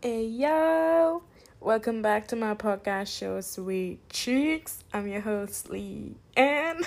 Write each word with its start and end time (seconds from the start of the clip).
Hey 0.00 0.26
yo! 0.26 1.24
Welcome 1.58 2.02
back 2.02 2.28
to 2.28 2.36
my 2.36 2.54
podcast 2.54 3.18
show, 3.18 3.40
Sweet 3.40 4.08
Cheeks. 4.08 4.84
I'm 4.92 5.08
your 5.08 5.22
host, 5.22 5.70
Lee. 5.70 6.14
Ann. 6.36 6.82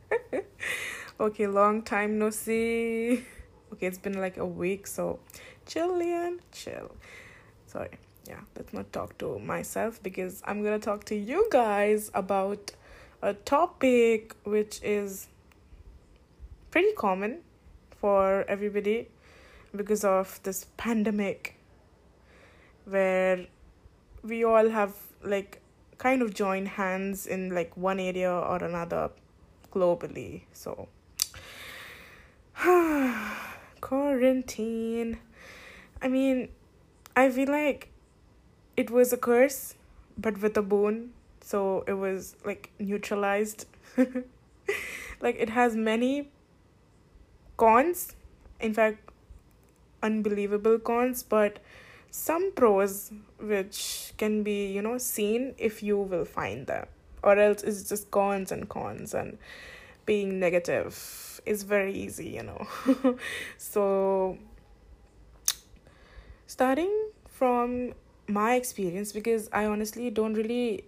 okay, 1.20 1.46
long 1.46 1.82
time 1.82 2.18
no 2.18 2.30
see. 2.30 3.22
Okay, 3.70 3.86
it's 3.86 3.98
been 3.98 4.18
like 4.18 4.38
a 4.38 4.46
week, 4.46 4.86
so 4.86 5.18
chill, 5.66 5.98
Leon, 5.98 6.40
chill. 6.52 6.90
Sorry, 7.66 7.90
yeah, 8.26 8.40
let's 8.56 8.72
not 8.72 8.90
talk 8.94 9.18
to 9.18 9.38
myself 9.38 10.02
because 10.02 10.40
I'm 10.46 10.64
gonna 10.64 10.78
talk 10.78 11.04
to 11.12 11.14
you 11.14 11.46
guys 11.52 12.10
about 12.14 12.70
a 13.20 13.34
topic 13.34 14.34
which 14.44 14.80
is 14.82 15.28
pretty 16.70 16.92
common 16.92 17.40
for 18.00 18.46
everybody 18.48 19.08
because 19.74 20.02
of 20.02 20.40
this 20.44 20.64
pandemic 20.78 21.55
where 22.86 23.46
we 24.22 24.44
all 24.44 24.68
have 24.68 24.94
like 25.22 25.60
kind 25.98 26.22
of 26.22 26.34
joined 26.34 26.68
hands 26.68 27.26
in 27.26 27.54
like 27.54 27.76
one 27.76 27.98
area 28.00 28.30
or 28.30 28.56
another 28.62 29.10
globally. 29.72 30.42
So 30.52 30.88
quarantine. 33.80 35.18
I 36.02 36.08
mean 36.08 36.48
i 37.18 37.30
feel 37.30 37.48
like 37.48 37.88
it 38.76 38.90
was 38.90 39.10
a 39.12 39.16
curse 39.16 39.74
but 40.18 40.40
with 40.40 40.56
a 40.56 40.62
boon. 40.62 41.12
So 41.40 41.84
it 41.86 41.94
was 41.94 42.36
like 42.44 42.70
neutralized. 42.78 43.66
Like 45.18 45.36
it 45.40 45.48
has 45.50 45.74
many 45.74 46.28
cons. 47.56 48.14
In 48.60 48.74
fact 48.74 49.10
unbelievable 50.02 50.78
cons 50.78 51.22
but 51.22 51.58
some 52.16 52.50
pros 52.52 53.12
which 53.38 54.14
can 54.16 54.42
be 54.42 54.66
you 54.72 54.80
know 54.80 54.96
seen 54.96 55.54
if 55.58 55.82
you 55.82 55.98
will 55.98 56.24
find 56.24 56.66
them. 56.66 56.86
Or 57.22 57.38
else 57.38 57.62
it's 57.62 57.88
just 57.88 58.10
cons 58.10 58.50
and 58.50 58.68
cons 58.68 59.12
and 59.12 59.36
being 60.06 60.40
negative 60.40 61.40
is 61.44 61.62
very 61.62 61.92
easy 61.92 62.28
you 62.28 62.42
know. 62.42 62.66
So 63.58 64.38
starting 66.46 66.94
from 67.28 67.92
my 68.26 68.54
experience 68.54 69.12
because 69.12 69.48
i 69.52 69.66
honestly 69.66 70.10
don't 70.10 70.34
really 70.34 70.84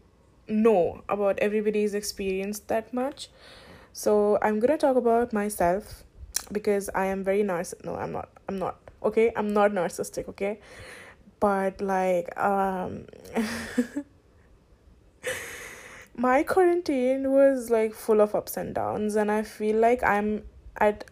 know 0.49 1.03
about 1.09 1.39
everybody's 1.41 1.95
experience 1.95 2.61
that 2.73 2.95
much. 2.95 3.29
So 3.93 4.39
i'm 4.41 4.61
gonna 4.61 4.79
talk 4.79 4.97
about 4.97 5.35
myself 5.35 6.05
because 6.51 6.89
i 6.95 7.05
am 7.07 7.23
very 7.23 7.43
narciss 7.43 7.85
no 7.85 7.97
i'm 7.97 8.13
not 8.13 8.31
i'm 8.49 8.59
not 8.59 8.77
okay? 9.03 9.33
I'm 9.37 9.53
not 9.53 9.71
narcissistic 9.71 10.29
okay 10.31 10.59
but 11.41 11.81
like 11.81 12.37
um 12.39 13.07
my 16.17 16.43
quarantine 16.43 17.31
was 17.31 17.71
like 17.71 17.95
full 17.95 18.21
of 18.21 18.35
ups 18.35 18.57
and 18.57 18.75
downs 18.75 19.15
and 19.15 19.31
i 19.31 19.43
feel 19.43 19.77
like 19.77 20.03
i'm 20.03 20.43
at 20.79 21.05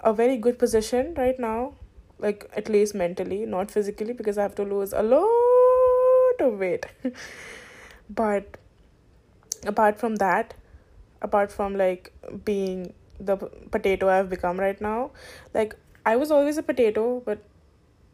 a 0.00 0.12
very 0.12 0.36
good 0.36 0.58
position 0.58 1.14
right 1.16 1.38
now 1.40 1.72
like 2.18 2.50
at 2.56 2.68
least 2.68 2.94
mentally 2.94 3.46
not 3.46 3.70
physically 3.70 4.12
because 4.12 4.38
i 4.38 4.42
have 4.42 4.54
to 4.54 4.62
lose 4.62 4.92
a 4.92 5.02
lot 5.02 6.40
of 6.40 6.58
weight. 6.58 6.86
But 8.08 8.58
apart 9.66 9.98
from 9.98 10.16
that 10.16 10.54
apart 11.22 11.50
from 11.50 11.76
like 11.76 12.12
being 12.44 12.92
the 13.18 13.36
potato 13.36 14.08
i've 14.08 14.28
become 14.28 14.60
right 14.60 14.80
now 14.80 15.10
like 15.54 15.74
i 16.04 16.14
was 16.14 16.30
always 16.30 16.58
a 16.58 16.62
potato 16.62 17.20
but 17.24 17.38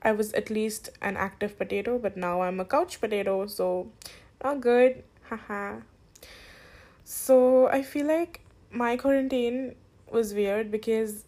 I 0.03 0.13
was 0.13 0.33
at 0.33 0.51
least 0.51 0.91
an 1.01 1.17
active 1.17 1.59
potato, 1.59 1.99
but 1.99 2.17
now 2.17 2.43
I'm 2.43 2.61
a 2.61 2.65
couch 2.65 3.01
potato, 3.01 3.47
so 3.47 3.91
not 4.43 4.61
good. 4.61 5.03
Haha. 5.29 5.77
so 7.05 7.69
I 7.69 7.83
feel 7.83 8.07
like 8.07 8.41
my 8.71 8.97
quarantine 8.97 9.75
was 10.11 10.35
weird 10.35 10.71
because 10.71 11.25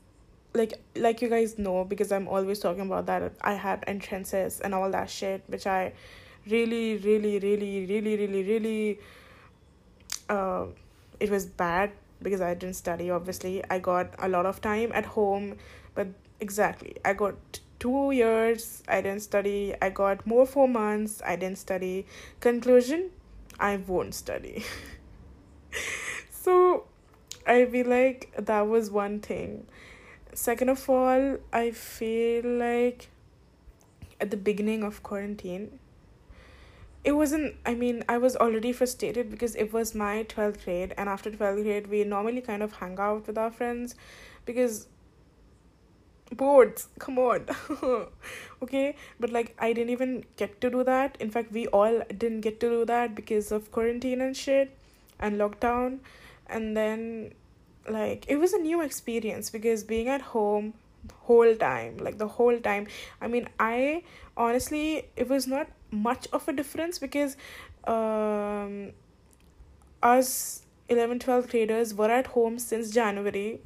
like 0.52 0.74
like 0.94 1.22
you 1.22 1.28
guys 1.28 1.58
know 1.58 1.84
because 1.84 2.12
I'm 2.12 2.28
always 2.28 2.60
talking 2.60 2.82
about 2.82 3.06
that 3.06 3.32
I 3.40 3.54
had 3.54 3.82
entrances 3.86 4.60
and 4.60 4.74
all 4.74 4.90
that 4.90 5.10
shit 5.10 5.42
which 5.48 5.66
I 5.66 5.92
really 6.46 6.96
really 6.98 7.38
really 7.38 7.86
really 7.86 8.16
really 8.16 8.42
really 8.44 8.98
uh 10.28 10.66
it 11.18 11.30
was 11.30 11.46
bad 11.46 11.92
because 12.22 12.40
I 12.40 12.54
didn't 12.54 12.76
study 12.76 13.10
obviously 13.10 13.62
I 13.68 13.78
got 13.78 14.14
a 14.18 14.28
lot 14.28 14.46
of 14.46 14.60
time 14.60 14.92
at 14.92 15.06
home 15.06 15.56
but 15.94 16.08
exactly 16.40 16.96
I 17.04 17.14
got 17.14 17.34
two 17.84 18.12
years 18.12 18.82
I 18.88 19.02
didn't 19.02 19.20
study. 19.20 19.74
I 19.82 19.90
got 19.90 20.26
more 20.26 20.46
four 20.46 20.66
months. 20.66 21.20
I 21.24 21.36
didn't 21.36 21.58
study. 21.58 22.06
Conclusion 22.40 23.10
I 23.60 23.76
won't 23.76 24.14
study. 24.14 24.64
so 26.30 26.86
I 27.46 27.66
feel 27.66 27.86
like 27.86 28.32
that 28.38 28.66
was 28.66 28.90
one 28.90 29.20
thing. 29.20 29.66
Second 30.32 30.70
of 30.70 30.88
all, 30.88 31.36
I 31.52 31.70
feel 31.72 32.44
like 32.44 33.10
at 34.18 34.30
the 34.30 34.38
beginning 34.38 34.82
of 34.82 35.02
quarantine, 35.02 35.78
it 37.04 37.12
wasn't, 37.12 37.54
I 37.66 37.74
mean, 37.74 38.02
I 38.08 38.16
was 38.16 38.34
already 38.34 38.72
frustrated 38.72 39.30
because 39.30 39.54
it 39.56 39.74
was 39.74 39.94
my 39.94 40.24
12th 40.24 40.64
grade, 40.64 40.94
and 40.96 41.08
after 41.08 41.30
12th 41.30 41.62
grade, 41.62 41.86
we 41.88 42.02
normally 42.02 42.40
kind 42.40 42.62
of 42.62 42.72
hang 42.72 42.98
out 42.98 43.26
with 43.26 43.36
our 43.36 43.50
friends 43.50 43.94
because 44.46 44.86
boards. 46.34 46.88
Come 46.98 47.18
on. 47.18 47.46
Okay? 48.62 48.96
But 49.20 49.30
like 49.30 49.54
i 49.58 49.72
didn't 49.74 49.90
even 49.90 50.24
get 50.36 50.60
to 50.62 50.70
do 50.70 50.84
that. 50.84 51.16
In 51.20 51.30
fact 51.30 51.52
we 51.52 51.66
all 51.66 52.02
didn't 52.08 52.40
get 52.40 52.60
to 52.60 52.70
do 52.70 52.84
that 52.86 53.14
because 53.14 53.52
of 53.52 53.70
quarantine 53.70 54.20
and 54.20 54.36
shit 54.36 54.76
and 55.18 55.36
lockdown. 55.36 55.98
And 56.46 56.76
then 56.76 57.34
like 57.88 58.24
it 58.28 58.36
was 58.36 58.52
a 58.52 58.58
new 58.58 58.80
experience 58.80 59.50
because 59.50 59.84
being 59.84 60.08
at 60.08 60.22
home 60.22 60.74
whole 61.24 61.54
time 61.54 61.96
like 61.98 62.18
the 62.18 62.26
whole 62.26 62.58
time 62.60 62.86
i 63.20 63.26
mean 63.26 63.48
i 63.60 64.02
honestly 64.36 65.04
it 65.16 65.28
was 65.28 65.46
not 65.46 65.68
much 65.90 66.26
of 66.32 66.48
a 66.48 66.52
difference 66.52 66.98
because 66.98 67.36
um 67.86 68.90
us 70.02 70.62
11 70.88 71.18
12 71.18 71.50
graders 71.50 71.94
were 71.94 72.10
at 72.10 72.28
home 72.28 72.58
since 72.58 72.90
january 72.90 73.60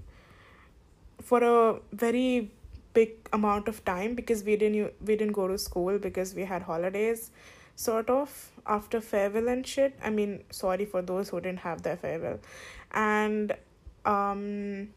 for 1.20 1.42
a 1.42 1.80
very 1.92 2.50
big 2.98 3.14
amount 3.32 3.69
of 3.72 3.84
time 3.84 4.14
because 4.20 4.44
we 4.48 4.56
didn't 4.56 4.92
we 5.10 5.16
didn't 5.16 5.36
go 5.41 5.48
to 5.53 5.59
school 5.64 5.98
because 6.06 6.34
we 6.34 6.44
had 6.53 6.62
holidays 6.70 7.31
sort 7.86 8.10
of 8.10 8.31
after 8.66 9.00
farewell 9.00 9.48
and 9.48 9.66
shit. 9.66 9.98
I 10.03 10.10
mean 10.10 10.38
sorry 10.50 10.84
for 10.84 11.03
those 11.03 11.28
who 11.28 11.41
didn't 11.41 11.60
have 11.60 11.82
their 11.82 11.97
farewell. 11.97 12.41
And 12.92 13.54
um 14.04 14.88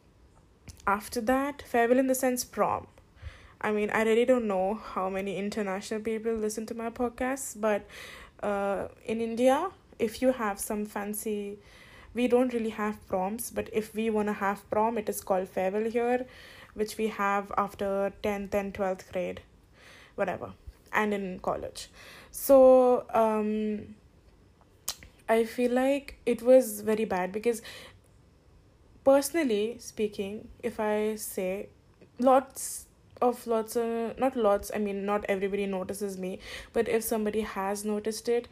after 0.87 1.21
that 1.21 1.61
farewell 1.73 1.99
in 1.99 2.07
the 2.07 2.15
sense 2.15 2.43
prom. 2.57 2.87
I 3.69 3.71
mean 3.71 3.91
i 3.97 4.01
really 4.05 4.25
don't 4.29 4.47
know 4.51 4.79
how 4.93 5.09
many 5.15 5.37
international 5.37 5.99
people 6.07 6.33
listen 6.45 6.65
to 6.71 6.77
my 6.79 6.89
podcast 6.99 7.61
but 7.65 7.83
uh 8.51 8.87
in 9.05 9.21
india 9.25 9.57
if 10.07 10.21
you 10.21 10.31
have 10.39 10.63
some 10.63 10.81
fancy 10.93 11.59
we 12.19 12.27
don't 12.27 12.55
really 12.55 12.71
have 12.77 12.95
proms 13.11 13.51
but 13.59 13.69
if 13.81 13.93
we 13.99 14.09
want 14.15 14.31
to 14.31 14.33
have 14.39 14.63
prom 14.71 14.97
it 15.03 15.13
is 15.13 15.21
called 15.31 15.47
farewell 15.57 15.87
here 15.97 16.25
which 16.73 16.97
we 16.97 17.07
have 17.07 17.51
after 17.57 18.13
10th 18.23 18.53
and 18.53 18.73
12th 18.73 19.11
grade 19.11 19.41
whatever 20.15 20.51
and 20.93 21.13
in 21.13 21.39
college. 21.39 21.89
So 22.31 23.05
um 23.13 23.95
i 25.31 25.43
feel 25.45 25.71
like 25.71 26.15
it 26.25 26.41
was 26.41 26.81
very 26.81 27.05
bad 27.05 27.31
because 27.31 27.61
personally 29.09 29.77
speaking 29.79 30.47
if 30.71 30.79
i 30.79 31.15
say 31.15 31.69
lots 32.19 32.65
of 33.21 33.45
lots 33.53 33.77
of 33.83 34.17
not 34.23 34.35
lots 34.47 34.71
i 34.75 34.81
mean 34.87 35.05
not 35.05 35.25
everybody 35.35 35.65
notices 35.65 36.17
me 36.17 36.37
but 36.73 36.91
if 36.97 37.03
somebody 37.03 37.41
has 37.53 37.85
noticed 37.85 38.29
it 38.37 38.47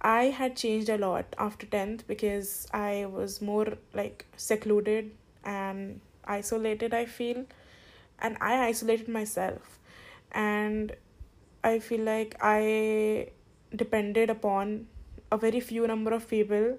i 0.00 0.24
had 0.40 0.56
changed 0.56 0.88
a 0.88 0.98
lot 1.04 1.38
after 1.46 1.66
10th 1.66 2.06
because 2.06 2.50
i 2.72 3.06
was 3.18 3.40
more 3.50 3.66
like 3.94 4.26
secluded 4.36 5.10
and 5.44 6.00
isolated 6.26 6.94
i 6.94 7.04
feel 7.04 7.44
and 8.18 8.36
i 8.40 8.66
isolated 8.66 9.08
myself. 9.08 9.78
And 10.32 10.94
i 11.64 11.78
feel 11.78 12.00
like 12.00 12.36
i 12.40 13.28
depended 13.74 14.30
upon 14.30 14.86
a 15.32 15.36
very 15.36 15.60
few 15.60 15.86
number 15.86 16.12
of 16.12 16.28
people 16.28 16.78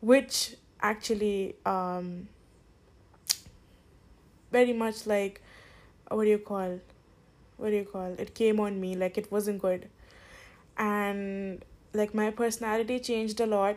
which 0.00 0.56
actually 0.80 1.56
um 1.64 2.28
very 4.52 4.72
much 4.72 5.06
like 5.06 5.40
what 6.08 6.24
do 6.24 6.30
you 6.30 6.38
call 6.38 6.78
what 7.56 7.70
do 7.70 7.76
you 7.76 7.84
call 7.84 8.14
it 8.18 8.34
came 8.34 8.60
on 8.60 8.80
me 8.80 8.94
like 8.94 9.18
it 9.18 9.30
wasn't 9.32 9.60
good. 9.60 9.88
And 10.78 11.64
like 11.94 12.14
my 12.14 12.30
personality 12.30 12.98
changed 13.00 13.40
a 13.40 13.46
lot. 13.46 13.76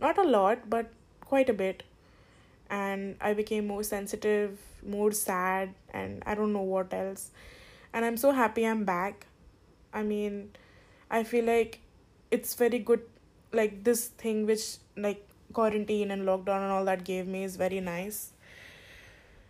Not 0.00 0.18
a 0.18 0.22
lot 0.22 0.70
but 0.70 0.90
quite 1.20 1.50
a 1.50 1.52
bit 1.52 1.82
and 2.72 3.16
I 3.20 3.34
became 3.34 3.68
more 3.68 3.84
sensitive, 3.84 4.58
more 4.84 5.12
sad, 5.12 5.74
and 5.92 6.24
I 6.26 6.34
don't 6.34 6.52
know 6.52 6.62
what 6.62 6.92
else. 6.94 7.30
And 7.92 8.04
I'm 8.04 8.16
so 8.16 8.32
happy 8.32 8.66
I'm 8.66 8.84
back 8.84 9.26
I 9.92 10.02
mean, 10.02 10.50
I 11.10 11.24
feel 11.24 11.44
like 11.44 11.80
it's 12.30 12.54
very 12.54 12.78
good. 12.78 13.02
Like 13.52 13.84
this 13.84 14.08
thing 14.08 14.46
which 14.46 14.76
like 14.96 15.26
quarantine 15.52 16.10
and 16.10 16.22
lockdown 16.22 16.62
and 16.62 16.72
all 16.72 16.84
that 16.86 17.04
gave 17.04 17.26
me 17.26 17.44
is 17.44 17.56
very 17.56 17.80
nice. 17.80 18.32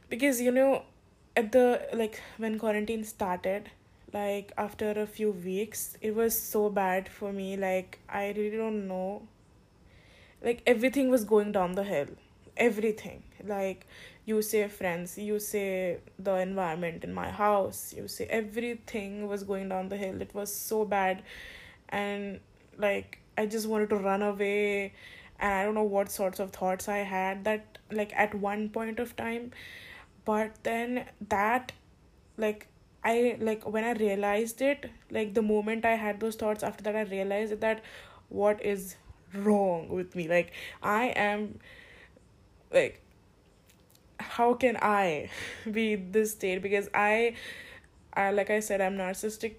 Because 0.08 0.40
you 0.40 0.50
know, 0.50 0.82
at 1.36 1.52
the 1.52 1.88
like 1.92 2.20
when 2.36 2.58
quarantine 2.58 3.04
started, 3.04 3.70
like 4.12 4.52
after 4.58 4.90
a 4.90 5.06
few 5.06 5.30
weeks, 5.30 5.96
it 6.00 6.14
was 6.14 6.38
so 6.38 6.68
bad 6.68 7.08
for 7.08 7.32
me. 7.32 7.56
Like 7.56 8.00
I 8.08 8.32
really 8.36 8.56
don't 8.56 8.88
know. 8.88 9.22
Like 10.42 10.62
everything 10.66 11.08
was 11.08 11.24
going 11.24 11.52
down 11.52 11.72
the 11.72 11.84
hill. 11.84 12.08
Everything. 12.56 13.22
Like 13.44 13.86
you 14.24 14.40
say 14.40 14.68
friends 14.68 15.18
you 15.18 15.38
say 15.40 15.98
the 16.18 16.34
environment 16.36 17.02
in 17.02 17.12
my 17.12 17.28
house 17.28 17.92
you 17.96 18.06
say 18.06 18.24
everything 18.26 19.26
was 19.26 19.42
going 19.42 19.68
down 19.68 19.88
the 19.88 19.96
hill. 19.96 20.20
It 20.22 20.34
was 20.34 20.54
so 20.54 20.84
bad. 20.84 21.22
And 21.88 22.40
like 22.78 23.18
i 23.36 23.46
just 23.46 23.66
wanted 23.66 23.90
to 23.90 23.96
run 23.96 24.22
away. 24.22 24.92
And 25.40 25.54
i 25.54 25.64
don't 25.64 25.74
know 25.74 25.82
what 25.82 26.10
sorts 26.10 26.38
of 26.38 26.50
thoughts 26.52 26.88
i 26.88 26.98
had 26.98 27.44
that 27.44 27.78
like 27.90 28.12
at 28.14 28.34
one 28.34 28.68
point 28.68 29.00
of 29.00 29.16
time. 29.16 29.52
But 30.24 30.54
then 30.62 31.06
that 31.28 31.72
like 32.36 32.68
i 33.04 33.36
like 33.40 33.68
when 33.68 33.82
i 33.84 33.92
realized 33.92 34.62
it 34.62 34.88
like 35.10 35.34
the 35.34 35.42
moment 35.42 35.84
i 35.84 35.96
had 35.96 36.20
those 36.20 36.36
thoughts 36.36 36.62
after 36.62 36.84
that 36.84 36.94
i 36.94 37.02
realized 37.02 37.60
that 37.60 37.82
what 38.28 38.64
is 38.64 38.94
wrong 39.34 39.88
with 39.88 40.14
me? 40.14 40.28
Like 40.28 40.52
i 40.82 41.06
am 41.06 41.58
like 42.72 43.00
how 44.18 44.54
can 44.54 44.76
I 44.80 45.30
be 45.70 45.96
this 45.96 46.32
state? 46.32 46.62
Because 46.62 46.88
I, 46.94 47.34
I 48.14 48.30
like 48.30 48.50
I 48.50 48.60
said, 48.60 48.80
I'm 48.80 48.96
narcissistic 48.96 49.54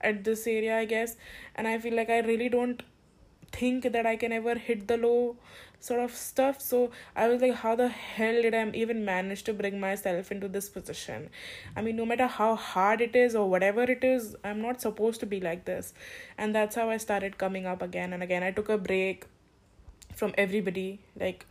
at 0.00 0.24
this 0.24 0.46
area, 0.46 0.78
I 0.78 0.86
guess, 0.86 1.16
and 1.54 1.68
I 1.68 1.78
feel 1.78 1.94
like 1.94 2.08
I 2.08 2.20
really 2.20 2.48
don't 2.48 2.82
think 3.52 3.84
that 3.92 4.06
I 4.06 4.16
can 4.16 4.32
ever 4.32 4.54
hit 4.54 4.86
the 4.86 4.96
low 4.96 5.36
sort 5.80 6.00
of 6.00 6.14
stuff. 6.14 6.60
So 6.60 6.90
I 7.16 7.28
was 7.28 7.42
like, 7.42 7.54
how 7.54 7.74
the 7.74 7.88
hell 7.88 8.42
did 8.42 8.54
I 8.54 8.70
even 8.70 9.04
manage 9.04 9.42
to 9.44 9.52
bring 9.52 9.80
myself 9.80 10.30
into 10.30 10.46
this 10.46 10.68
position? 10.68 11.30
I 11.74 11.82
mean, 11.82 11.96
no 11.96 12.06
matter 12.06 12.26
how 12.26 12.54
hard 12.54 13.00
it 13.00 13.16
is 13.16 13.34
or 13.34 13.50
whatever 13.50 13.82
it 13.82 14.04
is, 14.04 14.36
I'm 14.44 14.62
not 14.62 14.80
supposed 14.80 15.20
to 15.20 15.26
be 15.26 15.40
like 15.40 15.64
this. 15.64 15.92
And 16.38 16.54
that's 16.54 16.76
how 16.76 16.90
I 16.90 16.98
started 16.98 17.38
coming 17.38 17.66
up 17.66 17.82
again 17.82 18.12
and 18.12 18.22
again. 18.22 18.42
I 18.42 18.52
took 18.52 18.68
a 18.68 18.78
break 18.78 19.26
from 20.14 20.34
everybody. 20.36 21.00
Like, 21.18 21.46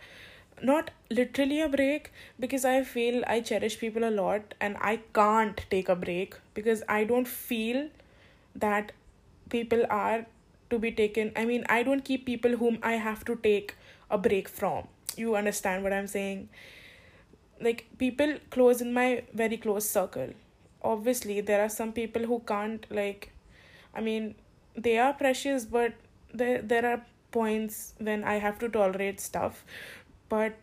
not 0.64 0.92
literally 1.10 1.62
a 1.62 1.70
break 1.70 2.12
because 2.40 2.66
I 2.66 2.84
feel 2.84 3.24
I 3.28 3.42
cherish 3.42 3.80
people 3.80 4.04
a 4.04 4.12
lot 4.12 4.54
and 4.60 4.78
I 4.80 4.98
can't 5.14 5.66
take 5.70 5.90
a 5.90 5.96
break 5.96 6.36
because 6.54 6.84
I 6.88 7.04
don't 7.04 7.28
feel 7.28 7.90
that 8.56 8.92
people 9.50 9.86
are 9.90 10.26
to 10.70 10.80
be 10.80 10.92
taken. 10.92 11.32
I 11.36 11.46
mean, 11.46 11.66
I 11.70 11.84
don't 11.84 12.04
keep 12.04 12.26
people 12.26 12.58
whom 12.58 12.80
I 12.84 12.94
have 12.94 13.26
to 13.26 13.36
take 13.36 13.76
a 14.10 14.18
break 14.18 14.48
from. 14.48 14.88
You 15.16 15.36
understand 15.36 15.84
what 15.84 15.94
I'm 15.94 16.08
saying? 16.08 16.50
Like, 17.62 17.88
people 17.98 18.36
close 18.52 18.82
in 18.82 18.94
my 18.94 19.24
very 19.34 19.58
close 19.58 19.90
circle. 19.90 20.30
Obviously, 20.82 21.42
there 21.42 21.62
are 21.62 21.70
some 21.70 21.92
people 21.92 22.24
who 22.24 22.40
can't, 22.46 22.86
like, 22.90 23.32
I 23.94 24.02
mean, 24.02 24.36
they 24.76 24.98
are 24.98 25.14
precious, 25.14 25.66
but 25.66 25.94
there, 26.34 26.62
there 26.62 26.86
are 26.86 27.02
points 27.32 27.94
when 28.00 28.24
I 28.24 28.36
have 28.36 28.60
to 28.60 28.70
tolerate 28.70 29.20
stuff 29.20 29.64
but 30.30 30.54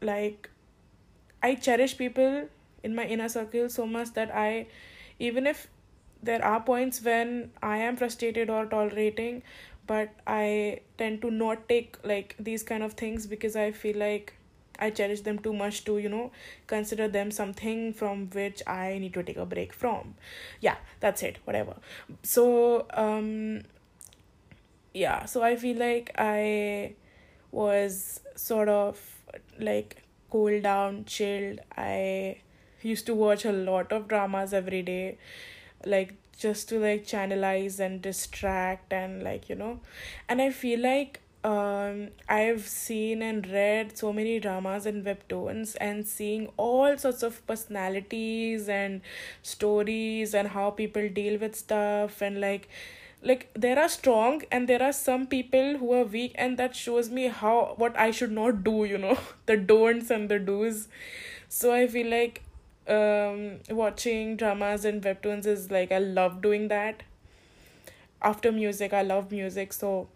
like 0.00 0.48
i 1.42 1.54
cherish 1.54 1.96
people 1.96 2.48
in 2.82 2.94
my 2.94 3.04
inner 3.04 3.28
circle 3.28 3.68
so 3.68 3.86
much 3.86 4.12
that 4.14 4.34
i 4.34 4.66
even 5.18 5.46
if 5.46 5.68
there 6.22 6.44
are 6.44 6.60
points 6.60 7.02
when 7.02 7.50
i 7.62 7.76
am 7.76 7.96
frustrated 7.96 8.50
or 8.50 8.66
tolerating 8.66 9.42
but 9.86 10.10
i 10.26 10.80
tend 10.98 11.20
to 11.20 11.30
not 11.30 11.68
take 11.68 11.98
like 12.04 12.36
these 12.38 12.62
kind 12.62 12.82
of 12.82 12.92
things 12.92 13.26
because 13.26 13.56
i 13.56 13.70
feel 13.72 13.96
like 13.96 14.34
i 14.78 14.90
cherish 14.90 15.20
them 15.22 15.38
too 15.38 15.52
much 15.52 15.84
to 15.84 15.98
you 15.98 16.08
know 16.08 16.30
consider 16.66 17.08
them 17.08 17.30
something 17.30 17.92
from 17.92 18.28
which 18.30 18.62
i 18.66 18.98
need 18.98 19.14
to 19.14 19.22
take 19.22 19.36
a 19.36 19.46
break 19.46 19.72
from. 19.72 20.14
Yeah 20.60 20.76
that's 21.00 21.22
it 21.22 21.38
whatever. 21.44 21.76
So 22.22 22.86
um 22.94 23.62
yeah 24.94 25.24
so 25.24 25.42
i 25.42 25.56
feel 25.56 25.78
like 25.78 26.10
i 26.18 26.94
was 27.52 28.20
sort 28.36 28.68
of 28.68 29.00
like 29.60 30.02
cooled 30.30 30.64
down, 30.64 31.04
chilled. 31.04 31.60
I 31.76 32.38
used 32.82 33.06
to 33.06 33.14
watch 33.14 33.44
a 33.44 33.52
lot 33.52 33.92
of 33.92 34.08
dramas 34.08 34.52
every 34.54 34.82
day, 34.82 35.18
like 35.86 36.14
just 36.38 36.68
to 36.70 36.78
like 36.78 37.06
channelize 37.06 37.78
and 37.78 38.00
distract 38.02 38.92
and 38.92 39.22
like 39.22 39.48
you 39.48 39.54
know, 39.54 39.80
and 40.28 40.40
I 40.42 40.50
feel 40.50 40.80
like 40.80 41.20
um 41.44 42.08
I've 42.28 42.66
seen 42.68 43.20
and 43.20 43.46
read 43.48 43.98
so 43.98 44.12
many 44.12 44.38
dramas 44.40 44.86
and 44.86 45.04
webtoons 45.04 45.76
and 45.80 46.06
seeing 46.06 46.48
all 46.56 46.96
sorts 46.96 47.22
of 47.24 47.44
personalities 47.46 48.68
and 48.68 49.00
stories 49.42 50.34
and 50.34 50.48
how 50.48 50.70
people 50.70 51.08
deal 51.08 51.38
with 51.40 51.56
stuff 51.56 52.22
and 52.22 52.40
like 52.40 52.68
like 53.22 53.48
there 53.54 53.78
are 53.78 53.88
strong 53.88 54.42
and 54.50 54.68
there 54.68 54.82
are 54.82 54.92
some 54.92 55.26
people 55.26 55.78
who 55.78 55.92
are 55.92 56.04
weak 56.04 56.32
and 56.34 56.58
that 56.58 56.74
shows 56.74 57.08
me 57.08 57.28
how 57.28 57.74
what 57.76 57.96
i 57.96 58.10
should 58.10 58.32
not 58.32 58.64
do 58.64 58.84
you 58.84 58.98
know 58.98 59.16
the 59.46 59.56
don'ts 59.56 60.10
and 60.10 60.28
the 60.28 60.38
do's. 60.38 60.88
So 61.48 61.72
i 61.72 61.86
feel 61.86 62.08
like 62.10 62.42
um 62.88 63.60
watching 63.70 64.36
dramas 64.36 64.84
and 64.84 65.02
webtoons 65.02 65.46
is 65.46 65.70
like 65.70 65.92
i 65.92 65.98
love 65.98 66.42
doing 66.42 66.68
that. 66.68 67.02
After 68.20 68.50
music 68.52 68.92
i 68.92 69.02
love 69.02 69.30
music 69.30 69.72
so 69.72 70.08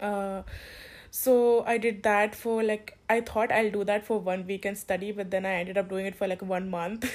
uh 0.00 0.42
so 1.10 1.64
i 1.66 1.76
did 1.78 2.02
that 2.02 2.34
for 2.34 2.62
like 2.62 2.96
i 3.08 3.20
thought 3.20 3.52
i'll 3.52 3.70
do 3.70 3.84
that 3.84 4.06
for 4.06 4.18
one 4.18 4.46
week 4.46 4.64
and 4.64 4.78
study 4.78 5.10
but 5.12 5.30
then 5.30 5.44
i 5.44 5.52
ended 5.54 5.76
up 5.76 5.88
doing 5.88 6.06
it 6.06 6.14
for 6.14 6.26
like 6.28 6.42
one 6.42 6.70
month. 6.70 7.10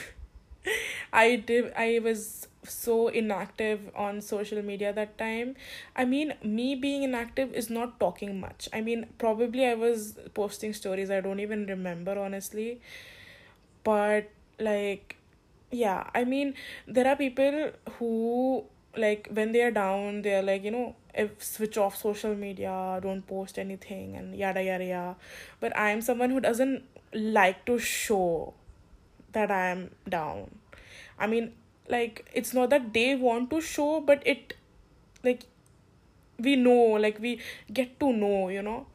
I 1.14 1.36
did 1.38 1.72
i 1.76 2.00
was 2.04 2.48
so 2.66 3.08
inactive 3.08 3.80
on 3.96 4.22
social 4.22 4.62
media 4.62 4.94
that 4.94 5.18
time. 5.18 5.56
I 5.96 6.06
mean 6.06 6.34
me 6.44 6.76
being 6.76 7.04
inactive 7.04 7.54
is 7.54 7.70
not 7.70 8.00
talking 8.00 8.40
much. 8.40 8.70
I 8.74 8.82
mean 8.82 9.08
probably 9.18 9.66
i 9.66 9.74
was 9.74 10.18
posting 10.34 10.74
stories 10.74 11.10
i 11.10 11.22
don't 11.22 11.40
even 11.40 11.66
remember 11.68 12.18
honestly. 12.20 12.82
But 13.84 14.30
like 14.60 15.18
yeah 15.72 16.10
i 16.16 16.24
mean 16.24 16.54
there 16.88 17.08
are 17.08 17.16
people 17.16 17.72
who 17.98 18.64
like 18.96 19.28
when 19.32 19.52
they 19.52 19.62
are 19.62 19.72
down 19.72 20.22
they're 20.22 20.42
like 20.42 20.64
you 20.64 20.72
know 20.72 20.96
if 21.14 21.44
switch 21.44 21.78
off 21.78 21.98
social 21.98 22.34
media 22.36 23.00
don't 23.02 23.26
post 23.28 23.60
anything 23.60 24.16
and 24.16 24.36
yada 24.36 24.62
yada 24.64 24.84
yada. 24.86 25.16
But 25.60 25.78
i'm 25.78 26.02
someone 26.02 26.30
who 26.30 26.40
doesn't 26.40 26.84
like 27.14 27.66
to 27.66 27.78
show 27.80 28.54
that 29.34 29.52
i'm 29.52 29.92
down. 30.08 30.50
I 31.20 31.28
mean 31.28 31.54
like 31.90 32.30
it's 32.34 32.54
not 32.54 32.70
that 32.70 32.94
they 32.94 33.16
want 33.16 33.50
to 33.50 33.62
show 33.62 34.00
but 34.02 34.26
it 34.26 34.56
like 35.24 35.44
we 36.40 36.56
know 36.56 36.80
like 37.06 37.20
we 37.20 37.40
get 37.74 38.00
to 38.00 38.12
know 38.14 38.50
you 38.50 38.62
know. 38.62 38.86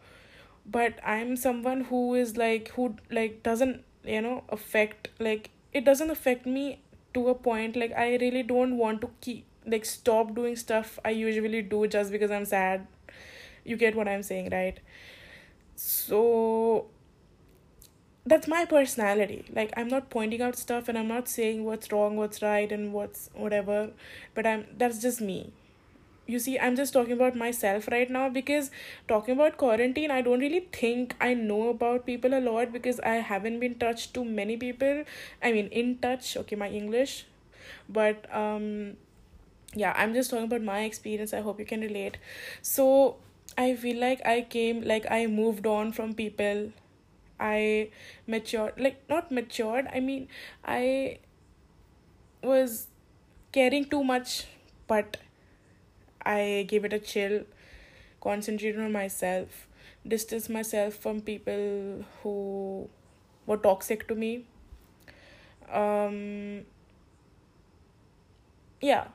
But 0.67 0.99
i'm 1.05 1.37
someone 1.37 1.83
who 1.85 2.15
is 2.15 2.37
like 2.37 2.69
who 2.71 2.97
like 3.11 3.43
doesn't 3.43 3.83
you 4.05 4.21
know 4.23 4.45
affect 4.51 5.09
like 5.19 5.51
it 5.73 5.85
doesn't 5.85 6.11
affect 6.11 6.47
me 6.47 6.81
to 7.15 7.29
a 7.29 7.35
point 7.35 7.77
like 7.77 7.93
i 7.93 8.17
really 8.17 8.43
don't 8.43 8.77
want 8.77 9.01
to 9.01 9.11
keep 9.21 9.45
like 9.67 9.85
stop 9.85 10.35
doing 10.35 10.57
stuff 10.57 10.99
i 11.05 11.11
usually 11.11 11.63
do 11.63 11.87
just 11.87 12.13
because 12.13 12.31
i'm 12.31 12.45
sad. 12.45 12.87
You 13.65 13.77
get 13.77 13.95
what 13.97 14.09
i'm 14.09 14.23
saying 14.23 14.51
right? 14.53 14.79
So 15.77 16.87
that's 18.27 18.47
my 18.47 18.65
personality. 18.65 19.45
Like 19.55 19.73
i'm 19.77 19.89
not 19.89 20.11
pointing 20.11 20.43
out 20.43 20.57
stuff 20.57 20.89
and 20.89 20.99
i'm 20.99 21.09
not 21.09 21.29
saying 21.29 21.65
what's 21.65 21.91
wrong 21.93 22.17
what's 22.17 22.43
right 22.43 22.71
and 22.71 22.93
what's 22.93 23.31
whatever 23.35 23.91
but 24.35 24.47
i'm 24.47 24.67
that's 24.77 25.01
just 25.01 25.21
me. 25.21 25.53
You 26.27 26.39
see 26.39 26.59
i'm 26.59 26.77
just 26.77 26.93
talking 26.93 27.13
about 27.13 27.35
myself 27.37 27.89
right 27.89 28.11
now 28.11 28.29
because 28.29 28.71
talking 29.09 29.35
about 29.35 29.57
quarantine 29.57 30.11
i 30.11 30.21
don't 30.23 30.41
really 30.41 30.61
think 30.73 31.17
i 31.21 31.35
know 31.35 31.71
about 31.71 32.07
people 32.07 32.35
a 32.35 32.41
lot 32.41 32.73
because 32.73 33.01
i 33.01 33.15
haven't 33.33 33.59
been 33.61 33.75
touched 33.77 34.15
to 34.15 34.25
many 34.25 34.57
people. 34.57 35.05
I 35.43 35.53
mean 35.53 35.67
in 35.69 35.99
touch 35.99 36.37
okay 36.37 36.57
my 36.57 36.69
english 36.69 37.27
but 37.89 38.27
um 38.35 38.97
yeah 39.75 39.93
i'm 39.97 40.15
just 40.15 40.31
talking 40.31 40.45
about 40.47 40.63
my 40.63 40.83
experience. 40.83 41.33
I 41.35 41.41
hope 41.41 41.59
you 41.59 41.67
can 41.67 41.81
relate. 41.81 42.19
So 42.63 43.17
i 43.59 43.75
feel 43.75 43.99
like 44.01 44.21
i 44.25 44.41
came 44.43 44.83
like 44.83 45.07
i 45.11 45.27
moved 45.27 45.67
on 45.67 45.91
from 45.93 46.15
people 46.15 46.71
I 47.41 47.91
matured, 48.27 48.75
like 48.79 49.03
not 49.09 49.31
matured, 49.33 49.89
I 49.93 50.01
mean, 50.01 50.29
I 50.65 51.19
was 52.43 52.87
caring 53.53 53.85
too 53.85 54.05
much, 54.05 54.47
but 54.87 55.17
I 56.25 56.67
gave 56.69 56.85
it 56.85 56.93
a 56.93 56.99
chill, 56.99 57.45
concentrated 58.21 58.81
on 58.81 58.93
myself, 58.93 59.67
distance 60.07 60.49
myself 60.49 60.95
from 60.95 61.21
people 61.21 62.05
who 62.23 62.89
were 63.47 63.57
toxic 63.57 64.07
to 64.09 64.15
me. 64.15 64.45
Um, 65.73 66.63
yeah, 68.81 69.09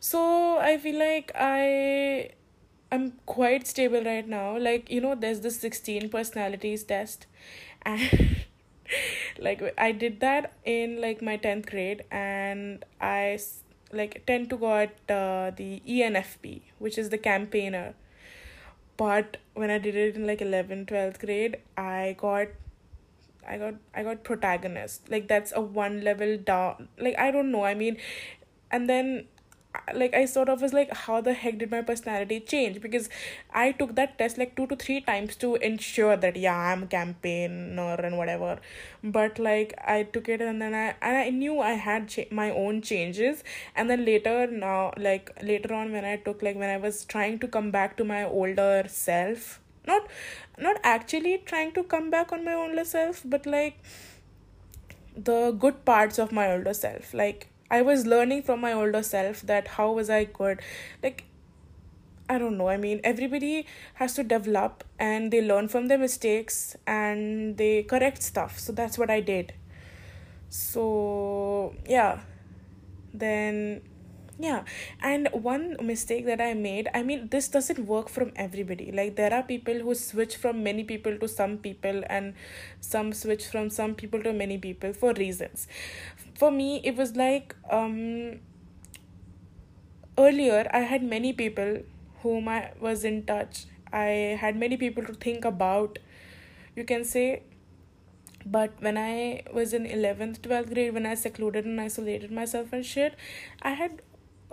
so 0.00 0.58
i 0.58 0.76
feel 0.78 0.98
like 0.98 1.32
i 1.34 2.30
i'm 2.94 3.12
quite 3.26 3.66
stable 3.66 4.04
right 4.04 4.28
now 4.28 4.56
like 4.56 4.90
you 4.90 5.00
know 5.00 5.14
there's 5.14 5.40
this 5.40 5.60
16 5.60 6.08
personalities 6.08 6.84
test 6.84 7.26
and 7.82 8.36
like 9.38 9.62
i 9.78 9.90
did 9.92 10.20
that 10.20 10.52
in 10.64 11.00
like 11.00 11.22
my 11.22 11.36
10th 11.36 11.70
grade 11.70 12.04
and 12.10 12.84
i 13.00 13.38
like 13.92 14.22
tend 14.26 14.50
to 14.50 14.56
got 14.56 14.88
uh, 15.08 15.50
the 15.60 15.82
enfp 15.86 16.60
which 16.78 16.98
is 16.98 17.10
the 17.10 17.18
campaigner 17.18 17.94
but 18.96 19.38
when 19.54 19.70
i 19.70 19.78
did 19.78 19.96
it 19.96 20.16
in 20.16 20.26
like 20.26 20.40
11th 20.40 20.86
12th 20.86 21.18
grade 21.20 21.56
i 21.76 22.16
got 22.18 22.48
I 23.46 23.58
got 23.58 23.74
I 23.94 24.02
got 24.02 24.24
protagonist. 24.24 25.10
Like 25.10 25.28
that's 25.28 25.52
a 25.54 25.60
one 25.60 26.02
level 26.02 26.38
down. 26.38 26.88
Like 26.98 27.18
I 27.18 27.30
don't 27.30 27.50
know. 27.52 27.64
I 27.64 27.74
mean, 27.74 27.98
and 28.70 28.88
then 28.88 29.26
like 29.94 30.14
I 30.14 30.24
sort 30.24 30.48
of 30.48 30.62
was 30.62 30.72
like, 30.72 30.92
how 30.94 31.20
the 31.20 31.32
heck 31.32 31.58
did 31.58 31.70
my 31.70 31.82
personality 31.82 32.40
change? 32.40 32.80
Because 32.80 33.08
I 33.52 33.72
took 33.72 33.94
that 33.96 34.18
test 34.18 34.38
like 34.38 34.56
two 34.56 34.66
to 34.68 34.76
three 34.76 35.00
times 35.00 35.36
to 35.36 35.56
ensure 35.56 36.16
that 36.16 36.36
yeah, 36.36 36.56
I'm 36.56 36.86
campaigner 36.88 37.94
and 37.94 38.16
whatever. 38.16 38.60
But 39.02 39.38
like 39.38 39.74
I 39.86 40.04
took 40.04 40.28
it 40.28 40.40
and 40.40 40.60
then 40.60 40.74
I 40.74 40.94
and 41.02 41.16
I 41.16 41.30
knew 41.30 41.60
I 41.60 41.72
had 41.72 42.08
cha- 42.08 42.30
my 42.30 42.50
own 42.50 42.82
changes. 42.82 43.42
And 43.74 43.90
then 43.90 44.04
later 44.04 44.46
now, 44.46 44.92
like 44.96 45.30
later 45.42 45.74
on 45.74 45.92
when 45.92 46.04
I 46.04 46.16
took 46.16 46.42
like 46.42 46.56
when 46.56 46.70
I 46.70 46.76
was 46.76 47.04
trying 47.04 47.38
to 47.40 47.48
come 47.48 47.70
back 47.70 47.96
to 47.98 48.04
my 48.04 48.24
older 48.24 48.84
self, 48.88 49.60
not 49.86 50.06
not 50.58 50.76
actually 50.82 51.38
trying 51.38 51.72
to 51.72 51.82
come 51.82 52.10
back 52.10 52.32
on 52.32 52.44
my 52.44 52.54
older 52.54 52.84
self 52.84 53.22
but 53.24 53.46
like 53.46 53.78
the 55.16 55.52
good 55.52 55.84
parts 55.84 56.18
of 56.18 56.32
my 56.32 56.52
older 56.52 56.74
self 56.74 57.12
like 57.14 57.48
i 57.76 57.82
was 57.82 58.06
learning 58.06 58.42
from 58.48 58.60
my 58.60 58.72
older 58.72 59.02
self 59.02 59.42
that 59.52 59.68
how 59.76 59.92
was 59.92 60.10
i 60.10 60.24
good. 60.24 60.60
Like 61.02 61.24
i 62.28 62.38
don't 62.38 62.56
know. 62.58 62.68
I 62.68 62.76
mean 62.76 63.00
everybody 63.04 63.66
has 63.94 64.14
to 64.14 64.24
develop 64.24 64.84
and 64.98 65.32
they 65.32 65.42
learn 65.42 65.68
from 65.68 65.88
their 65.88 65.98
mistakes 65.98 66.76
and 66.86 67.56
they 67.56 67.82
correct 67.82 68.22
stuff. 68.22 68.58
So 68.58 68.72
that's 68.72 68.98
what 68.98 69.10
i 69.10 69.20
did. 69.20 69.52
So 70.48 71.74
yeah. 71.86 72.20
Then 73.12 73.82
yeah 74.38 74.64
and 75.00 75.28
one 75.32 75.76
mistake 75.80 76.26
that 76.26 76.40
i 76.40 76.54
made 76.54 76.88
i 76.92 77.02
mean 77.02 77.28
this 77.28 77.48
doesn't 77.48 77.86
work 77.86 78.08
from 78.08 78.32
everybody. 78.36 78.90
Like 78.92 79.16
there 79.16 79.32
are 79.32 79.42
people 79.42 79.74
who 79.74 79.94
switch 79.94 80.36
from 80.36 80.62
many 80.62 80.84
people 80.84 81.16
to 81.18 81.28
some 81.28 81.58
people 81.58 82.02
and 82.08 82.34
some 82.80 83.12
switch 83.12 83.46
from 83.46 83.70
some 83.70 83.94
people 83.94 84.22
to 84.22 84.32
many 84.32 84.58
people 84.58 84.92
for 84.92 85.12
reasons. 85.14 85.66
For 86.34 86.50
me 86.50 86.80
it 86.84 86.96
was 86.96 87.16
like 87.16 87.54
um 87.70 88.40
earlier 90.18 90.68
i 90.72 90.80
had 90.80 91.02
many 91.02 91.32
people 91.32 91.78
whom 92.22 92.48
i 92.48 92.72
was 92.80 93.04
in 93.04 93.24
touch. 93.24 93.66
I 93.92 94.36
had 94.40 94.56
many 94.56 94.76
people 94.76 95.04
to 95.04 95.14
think 95.14 95.44
about 95.44 95.98
you 96.76 96.84
can 96.84 97.04
say. 97.04 97.42
But 98.46 98.72
when 98.80 98.98
i 98.98 99.42
was 99.54 99.72
in 99.72 99.84
11th 99.84 100.40
12th 100.40 100.74
grade 100.74 100.92
when 100.92 101.06
i 101.06 101.14
secluded 101.14 101.64
and 101.64 101.80
isolated 101.80 102.30
myself 102.30 102.74
and 102.74 102.84
shit 102.84 103.14
i 103.62 103.70
had 103.70 104.02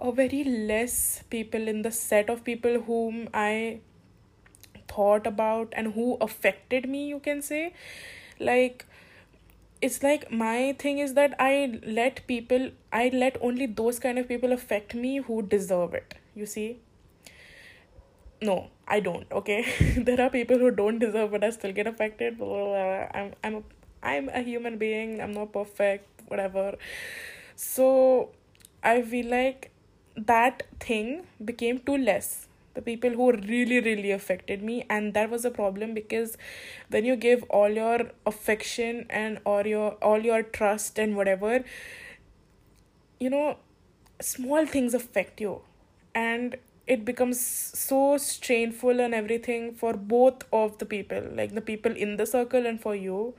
a 0.02 0.12
very 0.12 0.44
less 0.44 1.24
people 1.30 1.68
in 1.68 1.82
the 1.84 1.92
set 1.92 2.30
of 2.30 2.44
people 2.44 2.82
whom 2.82 3.30
I 3.34 3.80
thought 4.88 5.28
about 5.28 5.74
and 5.74 5.94
who 5.94 6.18
affected 6.20 6.90
me, 6.90 7.08
you 7.08 7.20
can 7.20 7.42
say. 7.42 7.74
Like, 8.40 8.86
it's 9.82 10.04
like 10.04 10.32
my 10.32 10.76
thing 10.80 11.00
is 11.00 11.14
that 11.14 11.36
I 11.40 11.80
let 11.84 12.26
people, 12.28 12.72
I 12.92 13.10
let 13.14 13.38
only 13.42 13.66
those 13.66 14.00
kind 14.00 14.18
of 14.20 14.28
people 14.28 14.52
affect 14.52 14.96
me 14.96 15.18
who 15.18 15.42
deserve 15.42 15.94
it, 15.94 16.16
you 16.36 16.46
see. 16.46 16.80
No, 18.42 18.70
I 18.88 19.00
don't. 19.00 19.32
Okay, 19.32 19.66
there 19.98 20.20
are 20.20 20.30
people 20.30 20.58
who 20.58 20.72
don't 20.72 21.00
deserve, 21.00 21.32
but 21.32 21.44
I 21.44 21.52
still 21.52 21.72
get 21.72 21.86
affected. 21.86 22.42
I'm, 22.42 23.34
I'm, 23.44 23.56
a, 23.56 23.64
I'm 24.02 24.30
a 24.30 24.42
human 24.42 24.78
being. 24.78 25.22
I'm 25.22 25.32
not 25.32 25.54
perfect. 25.54 26.08
Whatever. 26.28 26.76
So, 27.56 28.30
I 28.84 29.04
feel 29.04 29.30
like 29.30 29.72
that 30.16 30.64
thing 30.80 31.24
became 31.44 31.80
too 31.80 31.98
less. 31.98 32.48
The 32.74 32.82
people 32.82 33.10
who 33.10 33.32
really 33.34 33.80
really 33.82 34.12
affected 34.12 34.64
me. 34.64 34.86
And 34.90 35.14
that 35.14 35.30
was 35.30 35.44
a 35.46 35.52
problem 35.52 35.94
because 35.94 36.38
when 36.90 37.06
you 37.06 37.16
give 37.16 37.44
all 37.50 37.70
your 37.70 38.12
affection 38.26 39.06
and 39.10 39.40
or 39.46 39.64
your 39.66 39.92
all 40.12 40.20
your 40.20 40.44
trust 40.44 40.98
and 41.00 41.16
whatever 41.16 41.64
you 43.20 43.30
know 43.30 43.58
small 44.22 44.66
things 44.66 44.94
affect 44.94 45.42
you. 45.42 45.62
And 46.14 46.58
it 46.88 47.06
becomes 47.06 47.40
so 47.40 48.18
strainful 48.18 49.00
and 49.00 49.14
everything 49.14 49.74
for 49.74 49.94
both 49.94 50.44
of 50.52 50.78
the 50.80 50.86
people 50.86 51.24
like 51.34 51.54
the 51.54 51.62
people 51.62 51.96
in 51.96 52.18
the 52.18 52.26
circle 52.26 52.66
and 52.66 52.82
for 52.82 52.96
you. 52.96 53.34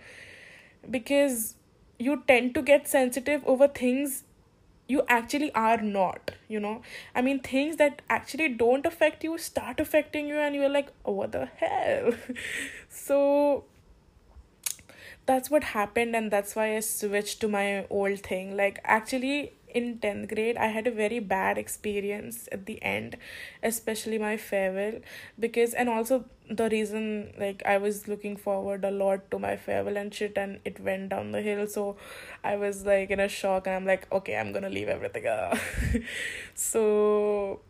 Because 0.90 1.54
you 1.98 2.22
tend 2.26 2.54
to 2.54 2.62
get 2.62 2.88
sensitive 2.88 3.42
over 3.46 3.68
things 3.68 4.24
you 4.88 5.02
actually 5.08 5.52
are 5.54 5.80
not 5.80 6.32
you 6.48 6.60
know? 6.60 6.82
I 7.14 7.22
mean 7.22 7.40
things 7.40 7.76
that 7.76 8.02
actually 8.10 8.48
don't 8.48 8.84
affect 8.86 9.24
you 9.24 9.38
start 9.38 9.80
affecting 9.80 10.26
you 10.28 10.38
and 10.38 10.54
you're 10.54 10.68
like 10.68 10.92
oh, 11.04 11.12
what 11.12 11.32
the 11.32 11.46
hell? 11.46 12.12
So 12.88 13.64
that's 15.24 15.50
what 15.50 15.64
happened 15.64 16.16
and 16.16 16.30
that's 16.30 16.56
why 16.56 16.76
i 16.76 16.80
switched 16.80 17.40
to 17.40 17.48
my 17.48 17.86
old 17.90 18.20
thing. 18.20 18.56
Like 18.56 18.80
actually 18.84 19.52
in 19.74 19.98
10th 19.98 20.28
grade 20.28 20.56
i 20.56 20.66
had 20.66 20.86
a 20.86 20.90
very 20.90 21.18
bad 21.18 21.58
experience 21.58 22.48
at 22.52 22.66
the 22.66 22.82
end 22.82 23.16
especially 23.62 24.18
my 24.18 24.36
farewell 24.36 25.00
because 25.38 25.74
and 25.74 25.88
also 25.88 26.24
the 26.50 26.68
reason 26.68 27.32
like 27.38 27.62
i 27.64 27.76
was 27.78 28.06
looking 28.08 28.36
forward 28.36 28.84
a 28.84 28.90
lot 28.90 29.30
to 29.30 29.38
my 29.38 29.56
farewell 29.56 29.96
and 29.96 30.14
shit 30.14 30.36
and 30.36 30.60
it 30.64 30.78
went 30.80 31.08
down 31.08 31.32
the 31.32 31.40
hill. 31.40 31.66
So 31.66 31.96
i 32.44 32.56
was 32.56 32.84
like 32.84 33.10
in 33.10 33.20
a 33.20 33.28
shock 33.28 33.66
and 33.66 33.76
i'm 33.76 33.86
like 33.86 34.10
okay 34.12 34.36
i'm 34.36 34.52
gonna 34.52 34.68
leave 34.68 34.88
everything. 34.88 35.24
So 36.54 37.60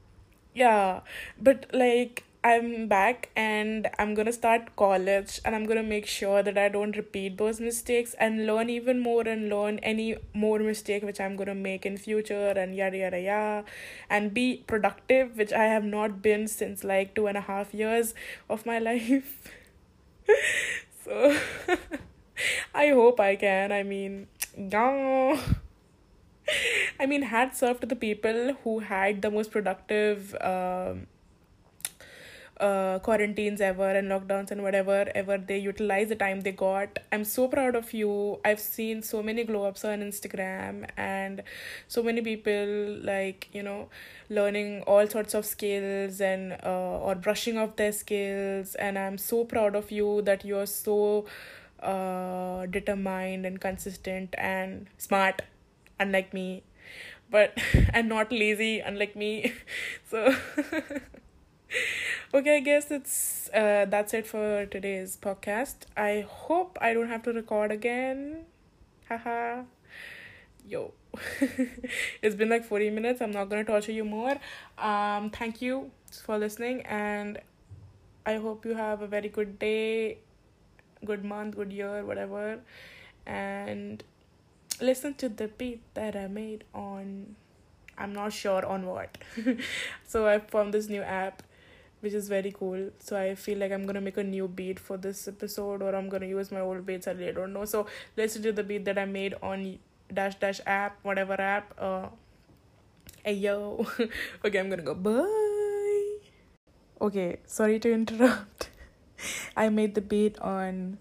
yeah. 0.54 1.00
But 1.40 1.66
like 1.72 2.24
I'm 2.44 2.88
back 2.88 3.30
and 3.36 3.88
I'm 4.00 4.14
gonna 4.14 4.32
start 4.32 4.74
college 4.74 5.40
and 5.44 5.54
I'm 5.54 5.64
gonna 5.64 5.84
make 5.84 6.06
sure 6.06 6.42
that 6.42 6.58
I 6.58 6.68
don't 6.68 6.96
repeat 6.96 7.38
those 7.38 7.60
mistakes 7.60 8.14
and 8.18 8.46
learn 8.46 8.68
even 8.68 8.98
more 8.98 9.22
and 9.22 9.48
learn 9.48 9.78
any 9.78 10.16
more 10.34 10.58
mistake 10.58 11.04
which 11.04 11.20
I'm 11.20 11.36
gonna 11.36 11.54
make 11.54 11.86
in 11.86 11.96
future 11.96 12.48
and 12.48 12.74
yada 12.74 12.96
yada 12.96 13.20
yada 13.20 13.64
and 14.10 14.34
be 14.34 14.64
productive 14.66 15.36
which 15.36 15.52
I 15.52 15.66
have 15.66 15.84
not 15.84 16.20
been 16.20 16.48
since 16.48 16.82
like 16.82 17.14
two 17.14 17.28
and 17.28 17.38
a 17.38 17.42
half 17.42 17.72
years 17.72 18.12
of 18.50 18.66
my 18.66 18.78
life. 18.90 19.48
so 21.04 21.38
I 22.74 22.88
hope 22.88 23.20
I 23.20 23.36
can. 23.36 23.70
I 23.70 23.84
mean, 23.84 24.26
yeah. 24.58 25.40
I 27.00 27.06
mean, 27.06 27.22
hats 27.22 27.62
off 27.62 27.80
to 27.80 27.86
the 27.86 27.96
people 27.96 28.54
who 28.64 28.80
had 28.80 29.22
the 29.22 29.30
most 29.30 29.50
productive 29.52 30.34
um, 30.40 31.06
uh, 32.62 32.98
quarantines 33.00 33.60
ever 33.60 33.90
and 33.90 34.08
lockdowns 34.08 34.50
and 34.50 34.62
whatever 34.62 35.10
ever 35.14 35.36
they 35.38 35.58
utilize 35.58 36.08
the 36.08 36.16
time 36.16 36.40
they 36.42 36.52
got. 36.52 36.98
I'm 37.10 37.24
so 37.24 37.48
proud 37.48 37.76
of 37.76 37.92
you. 37.92 38.38
I've 38.44 38.60
seen 38.60 39.02
so 39.02 39.22
many 39.22 39.44
glow 39.44 39.64
ups 39.64 39.84
on 39.84 40.00
instagram 40.00 40.88
and 40.96 41.42
so 41.88 42.02
many 42.02 42.20
people 42.20 42.98
like 43.02 43.48
you 43.52 43.62
know 43.62 43.88
learning 44.30 44.82
all 44.86 45.06
sorts 45.06 45.34
of 45.34 45.44
skills 45.44 46.20
and 46.20 46.52
uh, 46.64 46.98
or 47.08 47.14
brushing 47.14 47.58
off 47.58 47.76
their 47.76 47.92
skills. 47.92 48.74
And 48.76 48.98
i'm 48.98 49.18
so 49.18 49.44
proud 49.44 49.74
of 49.74 49.90
you 49.90 50.22
that 50.22 50.44
you're 50.44 50.66
so 50.66 51.26
uh, 51.82 52.66
determined 52.66 53.44
and 53.44 53.60
consistent 53.60 54.34
and 54.38 54.86
smart 54.98 55.42
unlike 55.98 56.32
me. 56.32 56.62
But 57.30 57.58
and 57.94 58.08
not 58.08 58.30
lazy 58.32 58.80
unlike 58.80 59.16
me. 59.16 59.52
So 60.10 60.34
okay, 62.34 62.56
I 62.56 62.60
guess 62.60 62.90
it's 62.90 63.50
uh 63.52 63.86
that's 63.88 64.14
it 64.14 64.26
for 64.26 64.66
today's 64.66 65.16
podcast. 65.16 65.76
I 65.96 66.26
hope 66.28 66.78
I 66.80 66.94
don't 66.94 67.08
have 67.08 67.22
to 67.24 67.32
record 67.32 67.72
again. 67.72 68.44
Haha. 69.08 69.62
Yo. 70.66 70.92
it's 72.22 72.34
been 72.34 72.48
like 72.48 72.64
40 72.64 72.90
minutes. 72.90 73.20
I'm 73.20 73.32
not 73.32 73.50
gonna 73.50 73.64
torture 73.64 73.92
you 73.92 74.04
more. 74.04 74.36
Um 74.78 75.30
thank 75.30 75.60
you 75.60 75.90
for 76.24 76.38
listening 76.38 76.82
and 76.82 77.38
I 78.24 78.36
hope 78.36 78.64
you 78.64 78.74
have 78.74 79.02
a 79.02 79.06
very 79.06 79.28
good 79.28 79.58
day, 79.58 80.18
good 81.04 81.24
month, 81.24 81.56
good 81.56 81.72
year, 81.72 82.04
whatever. 82.04 82.60
And 83.26 84.02
listen 84.80 85.14
to 85.14 85.28
the 85.28 85.48
beat 85.48 85.82
that 85.94 86.16
I 86.16 86.28
made 86.28 86.64
on 86.74 87.36
I'm 87.98 88.14
not 88.14 88.32
sure 88.32 88.64
on 88.64 88.86
what. 88.86 89.18
so 90.08 90.26
I 90.26 90.38
found 90.38 90.72
this 90.72 90.88
new 90.88 91.02
app 91.02 91.42
which 92.02 92.12
is 92.12 92.28
very 92.28 92.52
cool. 92.52 92.90
So 92.98 93.16
I 93.16 93.34
feel 93.34 93.58
like 93.58 93.72
I'm 93.72 93.86
gonna 93.86 94.00
make 94.00 94.16
a 94.16 94.24
new 94.24 94.48
beat 94.48 94.78
for 94.78 94.96
this 94.96 95.28
episode, 95.28 95.82
or 95.82 95.94
I'm 95.94 96.08
gonna 96.08 96.26
use 96.26 96.50
my 96.50 96.60
old 96.60 96.84
beats. 96.84 97.06
I 97.06 97.12
really 97.12 97.32
don't 97.32 97.52
know. 97.52 97.64
So 97.64 97.86
listen 98.16 98.42
to 98.42 98.52
the 98.52 98.64
beat 98.64 98.84
that 98.86 98.98
I 98.98 99.04
made 99.04 99.34
on 99.42 99.78
dash 100.12 100.34
dash 100.36 100.60
app, 100.66 100.98
whatever 101.02 101.40
app. 101.40 101.72
Uh, 101.78 102.08
hey 103.24 103.34
yo, 103.34 103.86
okay, 104.44 104.58
I'm 104.58 104.68
gonna 104.68 104.82
go 104.82 104.94
bye. 104.94 106.18
Okay, 107.00 107.38
sorry 107.46 107.78
to 107.78 107.92
interrupt. 107.92 108.70
I 109.56 109.68
made 109.68 109.94
the 109.94 110.00
beat 110.00 110.38
on, 110.40 110.98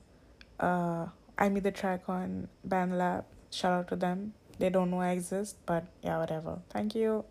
uh, 0.59 1.07
I 1.37 1.49
made 1.49 1.63
the 1.63 1.71
track 1.71 2.07
on 2.07 2.47
BandLab. 2.67 3.25
Shout 3.49 3.73
out 3.73 3.87
to 3.89 3.95
them. 3.95 4.33
They 4.59 4.69
don't 4.69 4.91
know 4.91 5.01
I 5.01 5.11
exist, 5.11 5.57
but 5.65 5.85
yeah, 6.03 6.19
whatever. 6.19 6.59
Thank 6.69 6.93
you. 6.95 7.25